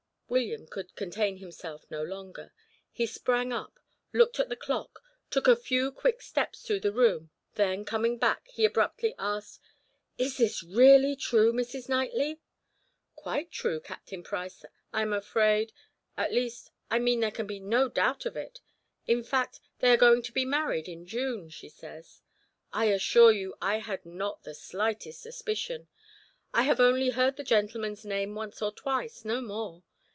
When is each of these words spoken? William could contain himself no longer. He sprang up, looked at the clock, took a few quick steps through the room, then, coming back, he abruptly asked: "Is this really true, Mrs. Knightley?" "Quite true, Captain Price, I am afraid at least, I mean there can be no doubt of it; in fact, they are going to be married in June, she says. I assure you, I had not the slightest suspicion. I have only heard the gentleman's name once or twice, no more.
William 0.33 0.65
could 0.65 0.95
contain 0.95 1.39
himself 1.39 1.85
no 1.91 2.01
longer. 2.01 2.53
He 2.89 3.05
sprang 3.05 3.51
up, 3.51 3.77
looked 4.13 4.39
at 4.39 4.47
the 4.47 4.55
clock, 4.55 5.01
took 5.29 5.45
a 5.45 5.57
few 5.57 5.91
quick 5.91 6.21
steps 6.21 6.61
through 6.61 6.79
the 6.79 6.93
room, 6.93 7.31
then, 7.55 7.83
coming 7.83 8.17
back, 8.17 8.47
he 8.47 8.63
abruptly 8.63 9.13
asked: 9.19 9.59
"Is 10.17 10.37
this 10.37 10.63
really 10.63 11.17
true, 11.17 11.51
Mrs. 11.51 11.89
Knightley?" 11.89 12.39
"Quite 13.13 13.51
true, 13.51 13.81
Captain 13.81 14.23
Price, 14.23 14.63
I 14.93 15.01
am 15.01 15.11
afraid 15.11 15.73
at 16.15 16.31
least, 16.31 16.71
I 16.89 16.97
mean 16.97 17.19
there 17.19 17.29
can 17.29 17.45
be 17.45 17.59
no 17.59 17.89
doubt 17.89 18.25
of 18.25 18.37
it; 18.37 18.61
in 19.05 19.25
fact, 19.25 19.59
they 19.79 19.89
are 19.91 19.97
going 19.97 20.21
to 20.21 20.31
be 20.31 20.45
married 20.45 20.87
in 20.87 21.05
June, 21.05 21.49
she 21.49 21.67
says. 21.67 22.21
I 22.71 22.85
assure 22.85 23.33
you, 23.33 23.55
I 23.61 23.79
had 23.79 24.05
not 24.05 24.43
the 24.43 24.53
slightest 24.55 25.19
suspicion. 25.21 25.89
I 26.53 26.61
have 26.61 26.79
only 26.79 27.09
heard 27.09 27.35
the 27.35 27.43
gentleman's 27.43 28.05
name 28.05 28.33
once 28.33 28.61
or 28.61 28.71
twice, 28.71 29.25
no 29.25 29.41
more. 29.41 29.83